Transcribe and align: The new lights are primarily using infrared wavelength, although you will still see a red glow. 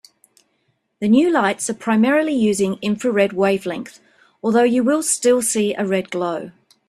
The 0.99 1.07
new 1.07 1.29
lights 1.29 1.69
are 1.69 1.75
primarily 1.75 2.33
using 2.33 2.79
infrared 2.81 3.33
wavelength, 3.33 3.99
although 4.41 4.63
you 4.63 4.83
will 4.83 5.03
still 5.03 5.43
see 5.43 5.75
a 5.75 5.85
red 5.85 6.09
glow. 6.09 6.49